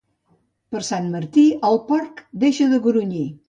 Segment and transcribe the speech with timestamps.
[0.75, 3.27] Per Sant Martí el porc deixa de grunyir.